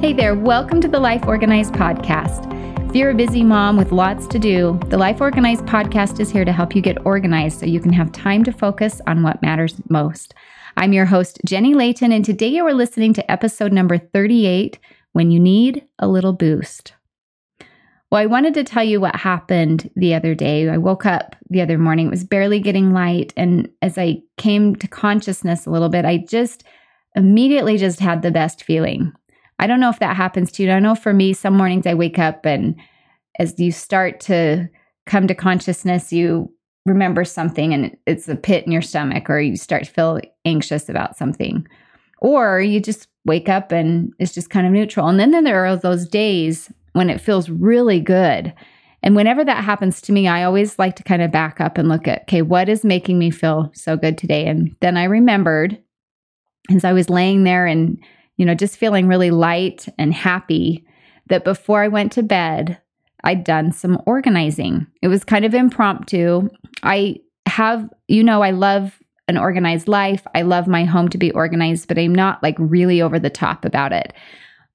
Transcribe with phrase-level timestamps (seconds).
[0.00, 2.46] Hey there, welcome to the Life Organized podcast.
[2.88, 6.44] If you're a busy mom with lots to do, the Life Organized podcast is here
[6.44, 9.80] to help you get organized so you can have time to focus on what matters
[9.88, 10.34] most.
[10.76, 14.78] I'm your host, Jenny Layton, and today you are listening to episode number 38
[15.12, 16.92] When You Need a Little Boost.
[18.10, 20.68] Well, I wanted to tell you what happened the other day.
[20.68, 23.34] I woke up the other morning, it was barely getting light.
[23.36, 26.64] And as I came to consciousness a little bit, I just
[27.14, 29.12] immediately just had the best feeling.
[29.58, 30.70] I don't know if that happens to you.
[30.70, 32.76] I know for me, some mornings I wake up and
[33.38, 34.68] as you start to
[35.06, 36.52] come to consciousness, you
[36.86, 40.88] remember something and it's a pit in your stomach, or you start to feel anxious
[40.88, 41.66] about something.
[42.20, 45.08] Or you just wake up and it's just kind of neutral.
[45.08, 48.52] And then, then there are those days when it feels really good.
[49.02, 51.88] And whenever that happens to me, I always like to kind of back up and
[51.88, 54.46] look at, okay, what is making me feel so good today?
[54.46, 55.80] And then I remembered
[56.70, 57.98] as I was laying there and
[58.38, 60.86] you know, just feeling really light and happy
[61.26, 62.80] that before I went to bed,
[63.24, 64.86] I'd done some organizing.
[65.02, 66.48] It was kind of impromptu.
[66.82, 70.24] I have, you know, I love an organized life.
[70.34, 73.64] I love my home to be organized, but I'm not like really over the top
[73.64, 74.14] about it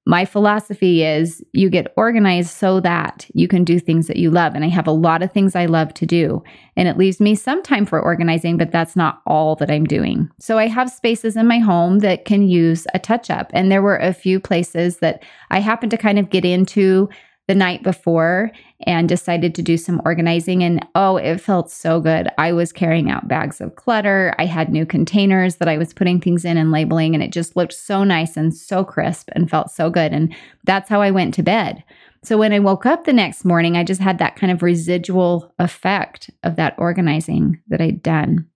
[0.06, 4.54] my philosophy is you get organized so that you can do things that you love.
[4.54, 6.42] And I have a lot of things I love to do.
[6.76, 10.30] And it leaves me some time for organizing, but that's not all that I'm doing.
[10.38, 13.50] So I have spaces in my home that can use a touch up.
[13.54, 17.08] And there were a few places that I happened to kind of get into
[17.46, 18.50] the night before
[18.86, 20.62] and decided to do some organizing.
[20.62, 22.28] And oh, it felt so good.
[22.38, 24.34] I was carrying out bags of clutter.
[24.38, 27.56] I had new containers that I was putting things in and labeling, and it just
[27.56, 30.12] looked so nice and so crisp and felt so good.
[30.12, 31.84] And that's how I went to bed.
[32.22, 35.52] So when I woke up the next morning, I just had that kind of residual
[35.58, 38.46] effect of that organizing that I'd done.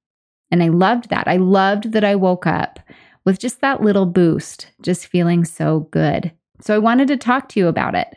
[0.50, 1.28] And I loved that.
[1.28, 2.80] I loved that I woke up
[3.26, 6.32] with just that little boost, just feeling so good.
[6.62, 8.16] So I wanted to talk to you about it.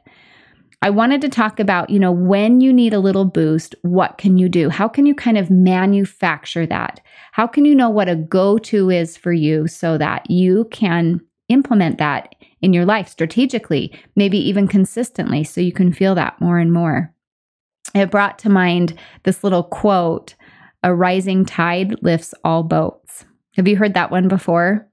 [0.84, 4.40] I wanted to talk about, you know, when you need a little boost, what can
[4.40, 4.70] you do?
[4.70, 7.02] How can you kind of manufacture that?
[7.34, 11.22] How can you know what a go to is for you so that you can
[11.50, 16.58] implement that in your life strategically, maybe even consistently, so you can feel that more
[16.58, 17.14] and more?
[17.94, 20.36] It brought to mind this little quote
[20.84, 23.24] a rising tide lifts all boats.
[23.56, 24.88] Have you heard that one before?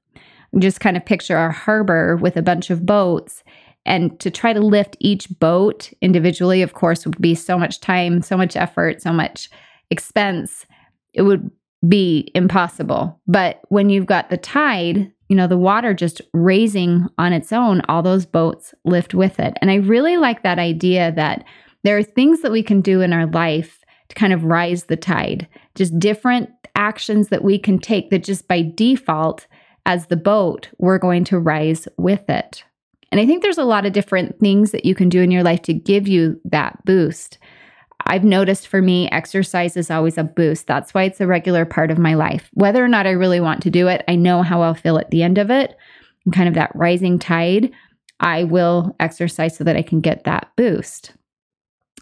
[0.59, 3.43] Just kind of picture a harbor with a bunch of boats
[3.85, 8.23] and to try to lift each boat individually, of course, would be so much time,
[8.23, 9.49] so much effort, so much
[9.91, 10.67] expense.
[11.15, 11.51] It would
[11.87, 13.21] be impossible.
[13.27, 17.83] But when you've got the tide, you know, the water just raising on its own,
[17.89, 19.55] all those boats lift with it.
[19.61, 21.45] And I really like that idea that
[21.85, 24.97] there are things that we can do in our life to kind of rise the
[24.97, 29.47] tide, just different actions that we can take that just by default,
[29.87, 32.65] as the boat, we're going to rise with it.
[33.11, 35.43] And I think there's a lot of different things that you can do in your
[35.43, 37.39] life to give you that boost.
[38.07, 40.67] I've noticed for me, exercise is always a boost.
[40.67, 42.49] That's why it's a regular part of my life.
[42.55, 45.11] Whether or not I really want to do it, I know how I'll feel at
[45.11, 45.77] the end of it.
[46.25, 47.73] And kind of that rising tide,
[48.21, 51.13] I will exercise so that I can get that boost.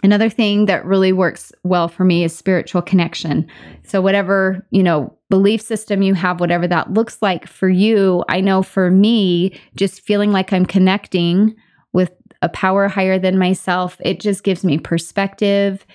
[0.02, 3.46] Another thing that really works well for me is spiritual connection.
[3.84, 8.40] So, whatever, you know, belief system you have, whatever that looks like for you, I
[8.40, 11.56] know for me, just feeling like I'm connecting
[11.92, 12.12] with
[12.42, 15.86] a power higher than myself, it just gives me perspective.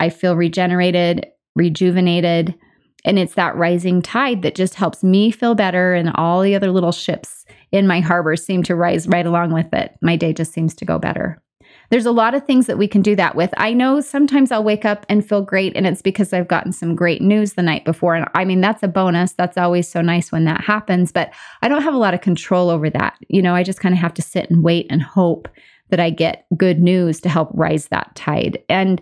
[0.00, 2.58] I feel regenerated, rejuvenated.
[3.04, 5.94] And it's that rising tide that just helps me feel better.
[5.94, 9.72] And all the other little ships in my harbor seem to rise right along with
[9.72, 9.96] it.
[10.02, 11.42] My day just seems to go better.
[11.90, 13.50] There's a lot of things that we can do that with.
[13.56, 16.94] I know sometimes I'll wake up and feel great, and it's because I've gotten some
[16.94, 18.14] great news the night before.
[18.14, 19.32] And I mean, that's a bonus.
[19.32, 22.70] That's always so nice when that happens, but I don't have a lot of control
[22.70, 23.16] over that.
[23.28, 25.48] You know, I just kind of have to sit and wait and hope
[25.88, 28.62] that I get good news to help rise that tide.
[28.68, 29.00] And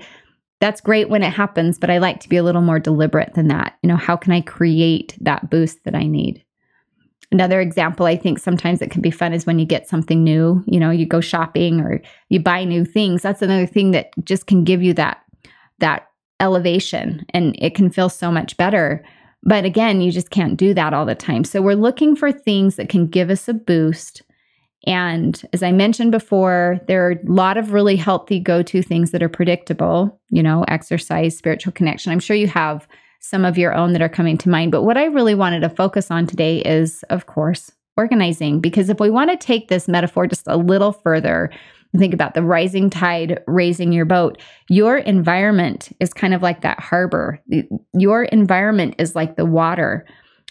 [0.61, 3.49] that's great when it happens, but I like to be a little more deliberate than
[3.49, 3.77] that.
[3.83, 6.43] You know, how can I create that boost that I need?
[7.31, 10.65] Another example, I think sometimes it can be fun is when you get something new,
[10.67, 13.21] you know, you go shopping or you buy new things.
[13.23, 15.23] That's another thing that just can give you that
[15.81, 16.09] that
[16.41, 19.05] elevation and it can feel so much better.
[19.43, 21.45] But again, you just can't do that all the time.
[21.45, 24.23] So we're looking for things that can give us a boost.
[24.87, 29.11] And as I mentioned before, there are a lot of really healthy go to things
[29.11, 32.11] that are predictable, you know, exercise, spiritual connection.
[32.11, 32.89] I'm sure you have
[33.21, 34.73] some of your own that are coming to mind.
[34.73, 38.61] But what I really wanted to focus on today is, of course, organizing.
[38.61, 41.51] Because if we want to take this metaphor just a little further,
[41.93, 44.43] and think about the rising tide raising your boat.
[44.69, 47.43] Your environment is kind of like that harbor.
[47.95, 50.05] Your environment is like the water.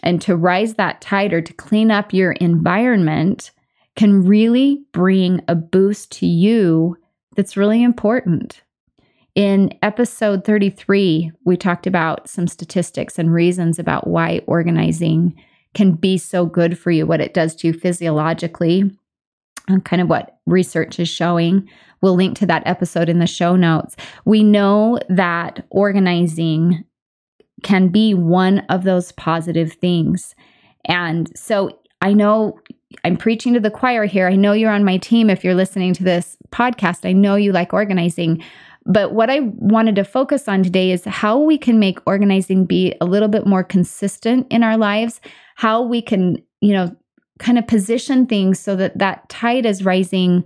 [0.04, 3.52] and to rise that tide or to clean up your environment
[3.96, 6.96] can really bring a boost to you
[7.36, 8.62] that's really important.
[9.38, 15.36] In episode 33, we talked about some statistics and reasons about why organizing
[15.76, 18.90] can be so good for you, what it does to you physiologically,
[19.68, 21.70] and kind of what research is showing.
[22.02, 23.96] We'll link to that episode in the show notes.
[24.26, 26.84] We know that organizing
[27.62, 30.34] can be one of those positive things.
[30.86, 32.60] And so I know
[33.04, 34.28] I'm preaching to the choir here.
[34.28, 37.08] I know you're on my team if you're listening to this podcast.
[37.08, 38.44] I know you like organizing.
[38.90, 42.96] But what I wanted to focus on today is how we can make organizing be
[43.02, 45.20] a little bit more consistent in our lives,
[45.56, 46.96] how we can, you know,
[47.40, 50.44] kind of position things so that that tide is rising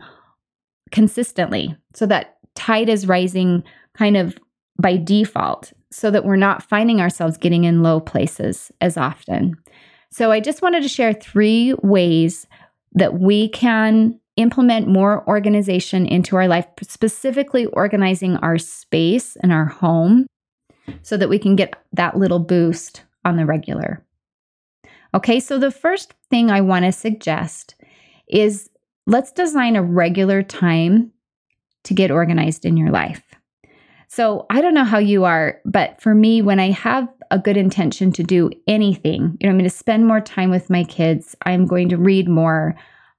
[0.92, 4.38] consistently, so that tide is rising kind of
[4.82, 9.56] by default, so that we're not finding ourselves getting in low places as often.
[10.10, 12.48] So I just wanted to share three ways
[12.94, 19.66] that we can implement more organization into our life, specifically organizing our space and our
[19.66, 20.26] home
[21.02, 24.06] so that we can get that little boost on the regular.
[25.14, 27.76] Okay, so the first thing I want to suggest
[28.28, 28.70] is
[29.06, 31.12] let's design a regular time
[31.84, 33.24] to get organized in your life.
[34.08, 37.58] So I don't know how you are, but for me, when I have a good
[37.58, 41.36] intention to do anything, you know, I'm going to spend more time with my kids,
[41.46, 42.76] I'm going to read more,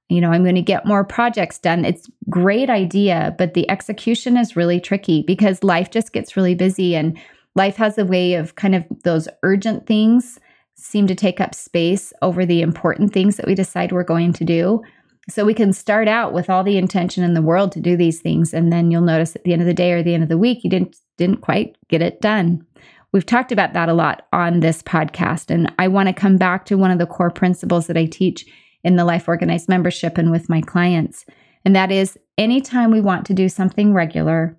[0.09, 1.85] you know, I'm going to get more projects done.
[1.85, 6.95] It's great idea, but the execution is really tricky because life just gets really busy
[6.95, 7.17] and
[7.55, 10.39] life has a way of kind of those urgent things
[10.75, 14.43] seem to take up space over the important things that we decide we're going to
[14.43, 14.81] do.
[15.29, 18.19] So we can start out with all the intention in the world to do these
[18.19, 20.29] things and then you'll notice at the end of the day or the end of
[20.29, 22.65] the week you didn't didn't quite get it done.
[23.13, 26.65] We've talked about that a lot on this podcast and I want to come back
[26.65, 28.45] to one of the core principles that I teach
[28.83, 31.25] in the Life Organized membership and with my clients.
[31.65, 34.57] And that is anytime we want to do something regular,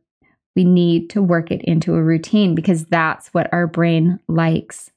[0.56, 4.90] we need to work it into a routine because that's what our brain likes.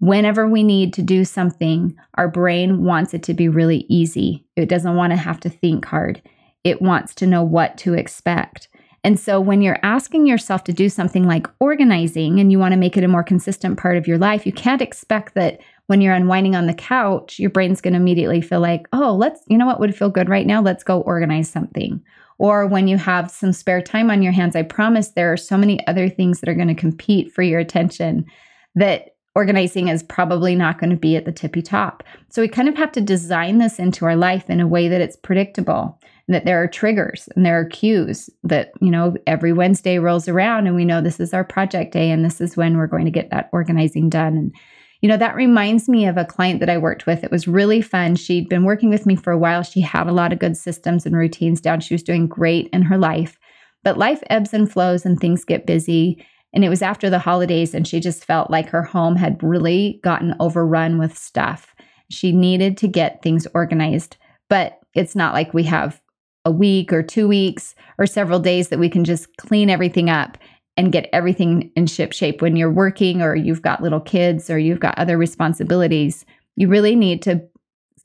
[0.00, 4.46] Whenever we need to do something, our brain wants it to be really easy.
[4.56, 6.22] It doesn't want to have to think hard.
[6.64, 8.68] It wants to know what to expect.
[9.04, 12.78] And so, when you're asking yourself to do something like organizing and you want to
[12.78, 16.14] make it a more consistent part of your life, you can't expect that when you're
[16.14, 19.66] unwinding on the couch, your brain's going to immediately feel like, oh, let's, you know
[19.66, 20.62] what would feel good right now?
[20.62, 22.02] Let's go organize something.
[22.38, 25.56] Or when you have some spare time on your hands, I promise there are so
[25.56, 28.26] many other things that are going to compete for your attention
[28.74, 32.04] that organizing is probably not going to be at the tippy top.
[32.28, 35.00] So we kind of have to design this into our life in a way that
[35.00, 35.98] it's predictable
[36.28, 40.66] that there are triggers and there are cues that, you know, every Wednesday rolls around
[40.66, 43.10] and we know this is our project day and this is when we're going to
[43.10, 44.36] get that organizing done.
[44.36, 44.54] And
[45.00, 47.22] you know, that reminds me of a client that I worked with.
[47.22, 48.16] It was really fun.
[48.16, 49.62] She'd been working with me for a while.
[49.62, 51.80] She had a lot of good systems and routines down.
[51.80, 53.38] She was doing great in her life.
[53.84, 56.24] But life ebbs and flows and things get busy.
[56.52, 60.00] And it was after the holidays, and she just felt like her home had really
[60.02, 61.74] gotten overrun with stuff.
[62.10, 64.16] She needed to get things organized.
[64.48, 66.00] But it's not like we have
[66.44, 70.38] a week or two weeks or several days that we can just clean everything up
[70.78, 74.58] and get everything in ship shape when you're working or you've got little kids or
[74.58, 76.24] you've got other responsibilities.
[76.54, 77.42] You really need to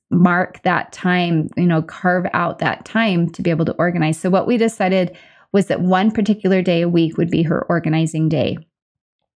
[0.10, 4.20] mark that time you know carve out that time to be able to organize.
[4.20, 5.16] So what we decided
[5.52, 8.58] was that one particular day a week would be her organizing day.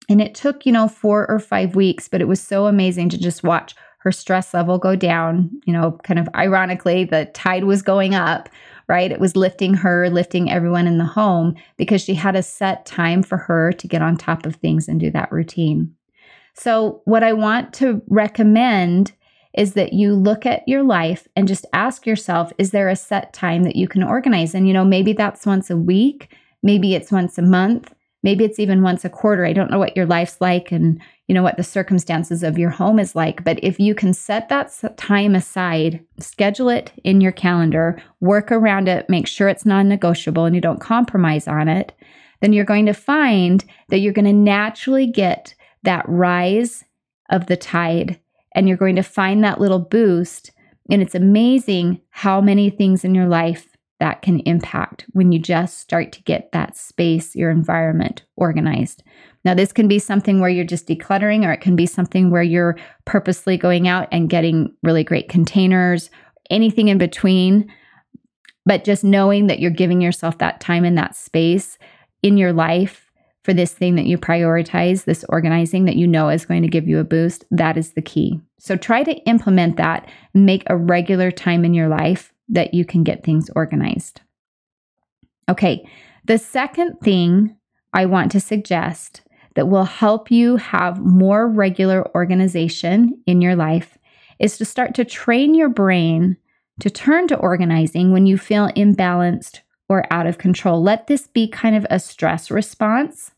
[0.10, 3.18] And it took you know 4 or 5 weeks but it was so amazing to
[3.20, 5.52] just watch her stress level go down.
[5.66, 8.50] You know kind of ironically the tide was going up
[8.88, 9.12] right?
[9.12, 13.22] It was lifting her, lifting everyone in the home because she had a set time
[13.24, 15.94] for her to get on top of things and do that routine.
[16.54, 19.12] So, what I want to recommend
[19.54, 23.34] is that you look at your life and just ask yourself is there a set
[23.34, 24.56] time that you can organize?
[24.56, 27.94] And, you know, maybe that's once a week, maybe it's once a month,
[28.28, 29.46] maybe it's even once a quarter.
[29.46, 32.70] I don't know what your life's like and you know what the circumstances of your
[32.70, 37.32] home is like but if you can set that time aside schedule it in your
[37.32, 41.94] calendar work around it make sure it's non-negotiable and you don't compromise on it
[42.42, 45.54] then you're going to find that you're going to naturally get
[45.84, 46.84] that rise
[47.30, 48.20] of the tide
[48.56, 50.52] and you're going to find that little boost
[50.90, 55.80] and it's amazing how many things in your life that can impact when you just
[55.80, 59.04] start to get that space, your environment organized.
[59.44, 62.44] Now, this can be something where you're just decluttering, or it can be something where
[62.44, 66.10] you're purposely going out and getting really great containers,
[66.50, 67.72] anything in between.
[68.66, 71.78] But just knowing that you're giving yourself that time and that space
[72.22, 73.10] in your life
[73.44, 76.86] for this thing that you prioritize, this organizing that you know is going to give
[76.86, 78.42] you a boost, that is the key.
[78.60, 83.04] So try to implement that make a regular time in your life that you can
[83.04, 84.22] get things organized.
[85.50, 85.88] Okay,
[86.26, 87.56] the second thing
[87.94, 89.22] I want to suggest
[89.56, 93.98] that will help you have more regular organization in your life
[94.40, 96.38] is to start to train your brain
[96.80, 100.84] to turn to organizing when you feel imbalanced or out of control.
[100.84, 103.32] Let this be kind of a stress response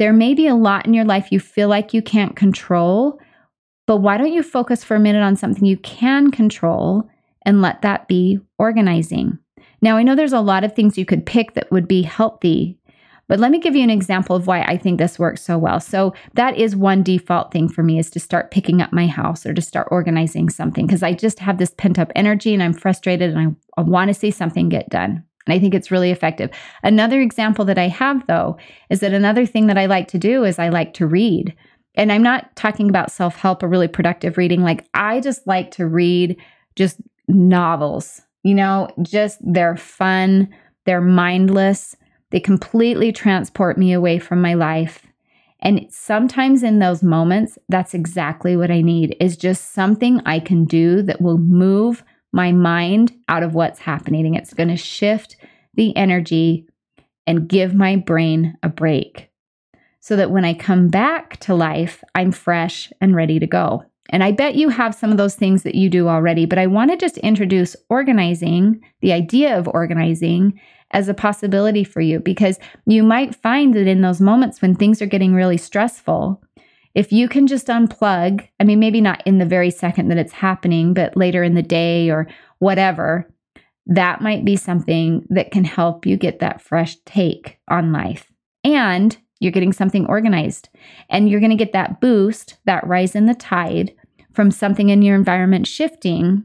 [0.00, 3.20] there may be a lot in your life you feel like you can't control,
[3.86, 7.06] but why don't you focus for a minute on something you can control
[7.44, 9.38] and let that be organizing?
[9.82, 12.78] Now, I know there's a lot of things you could pick that would be healthy,
[13.28, 15.80] but let me give you an example of why I think this works so well.
[15.80, 19.46] So, that is one default thing for me is to start picking up my house
[19.46, 22.74] or to start organizing something because I just have this pent up energy and I'm
[22.74, 25.24] frustrated and I, I want to see something get done.
[25.46, 26.50] And I think it's really effective.
[26.82, 28.58] Another example that I have, though,
[28.90, 31.54] is that another thing that I like to do is I like to read.
[31.94, 34.62] And I'm not talking about self help or really productive reading.
[34.62, 36.36] Like, I just like to read
[36.76, 37.00] just
[37.34, 40.48] novels, you know, just they're fun,
[40.86, 41.96] they're mindless,
[42.30, 45.06] they completely transport me away from my life.
[45.60, 50.64] And sometimes in those moments, that's exactly what I need is just something I can
[50.64, 54.34] do that will move my mind out of what's happening.
[54.34, 55.36] It's going to shift
[55.74, 56.66] the energy
[57.26, 59.30] and give my brain a break
[60.00, 63.84] so that when I come back to life, I'm fresh and ready to go.
[64.10, 66.66] And I bet you have some of those things that you do already, but I
[66.66, 72.58] want to just introduce organizing, the idea of organizing as a possibility for you because
[72.86, 76.42] you might find that in those moments when things are getting really stressful,
[76.94, 80.32] if you can just unplug, I mean, maybe not in the very second that it's
[80.32, 82.26] happening, but later in the day or
[82.58, 83.32] whatever,
[83.86, 88.30] that might be something that can help you get that fresh take on life.
[88.64, 90.68] And you're getting something organized
[91.08, 93.94] and you're going to get that boost, that rise in the tide
[94.32, 96.44] from something in your environment shifting.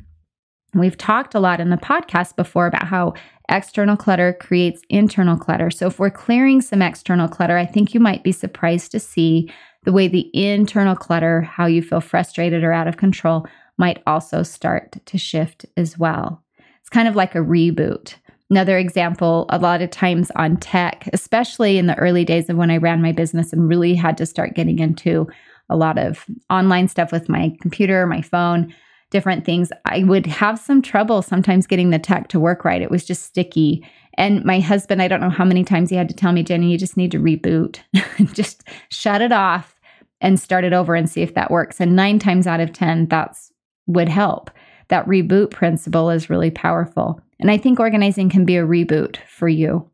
[0.74, 3.14] We've talked a lot in the podcast before about how
[3.50, 5.72] external clutter creates internal clutter.
[5.72, 9.52] So, if we're clearing some external clutter, I think you might be surprised to see
[9.84, 13.46] the way the internal clutter, how you feel frustrated or out of control,
[13.78, 16.44] might also start to shift as well.
[16.82, 18.16] It's kind of like a reboot.
[18.50, 22.70] Another example, a lot of times on tech, especially in the early days of when
[22.70, 25.28] I ran my business and really had to start getting into
[25.70, 28.74] a lot of online stuff with my computer, my phone,
[29.12, 32.82] different things, I would have some trouble sometimes getting the tech to work right.
[32.82, 33.88] It was just sticky.
[34.18, 36.72] And my husband, I don't know how many times he had to tell me, Jenny,
[36.72, 37.80] you just need to reboot,
[38.34, 39.76] just shut it off
[40.22, 41.80] and start it over and see if that works.
[41.80, 43.52] And nine times out of 10, that's
[43.88, 44.50] would help.
[44.88, 47.22] That reboot principle is really powerful.
[47.40, 49.90] And I think organizing can be a reboot for you.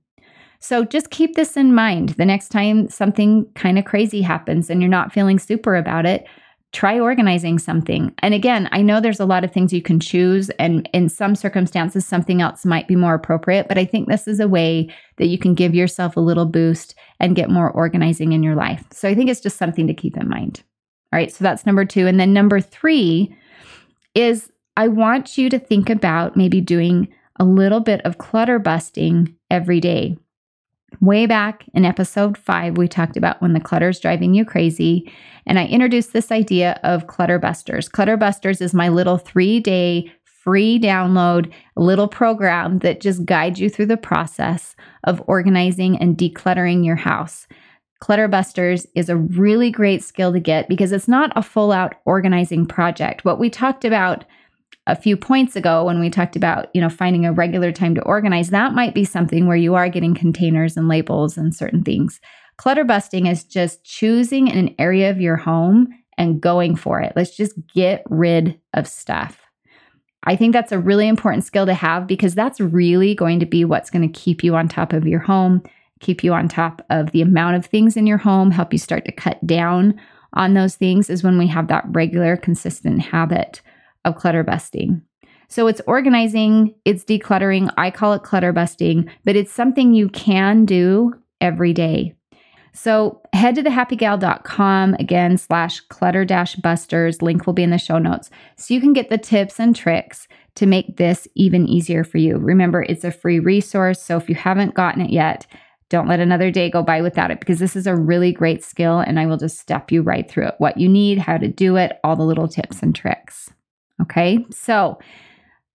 [0.62, 2.10] So just keep this in mind.
[2.10, 6.28] The next time something kind of crazy happens and you're not feeling super about it,
[6.72, 8.14] try organizing something.
[8.20, 11.36] And again, I know there's a lot of things you can choose, and in some
[11.36, 13.68] circumstances, something else might be more appropriate.
[13.68, 16.96] But I think this is a way that you can give yourself a little boost
[17.20, 18.86] and get more organizing in your life.
[18.92, 20.64] So I think it's just something to keep in mind.
[21.12, 22.08] All right, so that's number two.
[22.08, 23.36] And then number three
[24.16, 29.36] is I want you to think about maybe doing a little bit of clutter busting
[29.50, 30.18] every day.
[31.00, 35.12] Way back in episode five, we talked about when the clutter is driving you crazy.
[35.48, 37.88] And I introduced this idea of Clutter Busters.
[37.88, 40.12] Clutter Busters is my little three day
[40.44, 46.86] free download, little program that just guides you through the process of organizing and decluttering
[46.86, 47.48] your house.
[48.00, 51.94] Clutter Busters is a really great skill to get because it's not a full out
[52.06, 53.24] organizing project.
[53.24, 54.26] What we talked about
[54.88, 58.02] a few points ago when we talked about, you know, finding a regular time to
[58.02, 62.20] organize, that might be something where you are getting containers and labels and certain things.
[62.58, 67.14] Clutter busting is just choosing an area of your home and going for it.
[67.16, 69.40] Let's just get rid of stuff.
[70.24, 73.66] I think that's a really important skill to have because that's really going to be
[73.66, 75.64] what's going to keep you on top of your home,
[76.00, 79.06] keep you on top of the amount of things in your home, help you start
[79.06, 80.00] to cut down
[80.34, 83.62] on those things is when we have that regular, consistent habit
[84.06, 85.02] of clutter busting.
[85.48, 87.74] So it's organizing, it's decluttering.
[87.78, 92.16] I call it clutter busting, but it's something you can do every day.
[92.74, 97.22] So head to thehappygal.com again slash clutter dash busters.
[97.22, 98.30] Link will be in the show notes.
[98.56, 102.38] So you can get the tips and tricks to make this even easier for you.
[102.38, 104.02] Remember, it's a free resource.
[104.02, 105.48] So if you haven't gotten it yet,
[105.90, 109.00] don't let another day go by without it because this is a really great skill
[109.00, 110.56] and I will just step you right through it.
[110.58, 113.50] What you need, how to do it, all the little tips and tricks.
[114.02, 115.00] Okay, so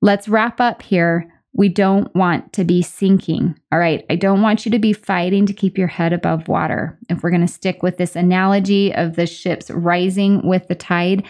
[0.03, 3.59] let's wrap up here We don't want to be sinking.
[3.73, 4.05] All right.
[4.11, 6.99] I don't want you to be fighting to keep your head above water.
[7.09, 11.25] If we're going to stick with this analogy of the ships rising with the tide,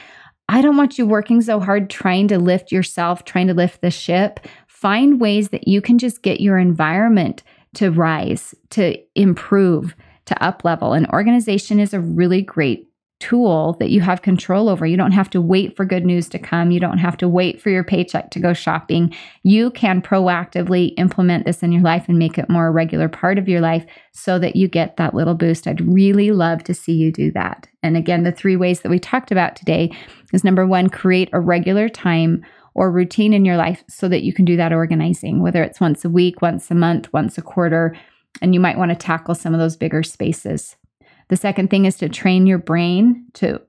[0.48, 3.90] I don't want you working so hard trying to lift yourself, trying to lift the
[3.90, 4.40] ship.
[4.66, 9.94] Find ways that you can just get your environment to rise, to improve,
[10.26, 10.92] to up level.
[10.92, 12.88] And organization is a really great
[13.26, 14.86] tool that you have control over.
[14.86, 16.70] You don't have to wait for good news to come.
[16.70, 19.12] You don't have to wait for your paycheck to go shopping.
[19.42, 23.36] You can proactively implement this in your life and make it more a regular part
[23.36, 25.66] of your life so that you get that little boost.
[25.66, 27.66] I'd really love to see you do that.
[27.82, 29.90] And again, the three ways that we talked about today
[30.32, 34.32] is number one, create a regular time or routine in your life so that you
[34.32, 37.96] can do that organizing, whether it's once a week, once a month, once a quarter.
[38.40, 40.76] And you might want to tackle some of those bigger spaces.
[41.28, 43.60] The second thing is to train your brain to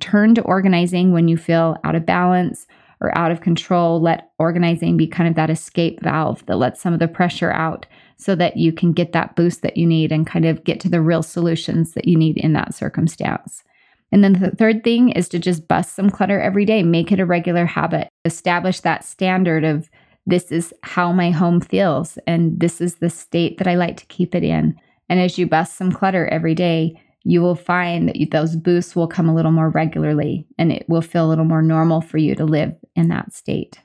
[0.00, 2.66] turn to organizing when you feel out of balance
[3.00, 4.00] or out of control.
[4.00, 7.86] Let organizing be kind of that escape valve that lets some of the pressure out
[8.16, 10.88] so that you can get that boost that you need and kind of get to
[10.88, 13.62] the real solutions that you need in that circumstance.
[14.10, 17.20] And then the third thing is to just bust some clutter every day, make it
[17.20, 19.88] a regular habit, establish that standard of
[20.26, 24.06] this is how my home feels and this is the state that I like to
[24.06, 24.78] keep it in.
[25.08, 29.08] And as you bust some clutter every day, you will find that those boosts will
[29.08, 32.34] come a little more regularly and it will feel a little more normal for you
[32.34, 33.80] to live in that state.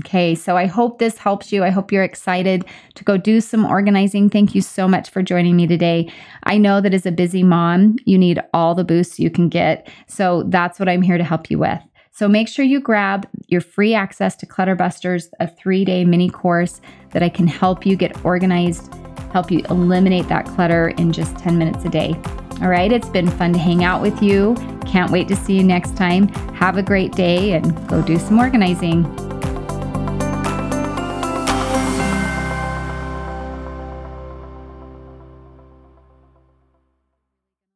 [0.00, 1.64] Okay, so I hope this helps you.
[1.64, 4.30] I hope you're excited to go do some organizing.
[4.30, 6.10] Thank you so much for joining me today.
[6.44, 9.90] I know that as a busy mom, you need all the boosts you can get.
[10.06, 11.82] So that's what I'm here to help you with.
[12.12, 16.80] So make sure you grab your free access to Clutterbusters, a three day mini course
[17.10, 18.92] that I can help you get organized
[19.32, 22.14] help you eliminate that clutter in just 10 minutes a day.
[22.60, 24.54] All right, it's been fun to hang out with you.
[24.86, 26.28] Can't wait to see you next time.
[26.54, 29.31] Have a great day and go do some organizing.